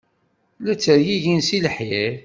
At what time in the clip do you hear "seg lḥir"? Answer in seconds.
1.47-2.13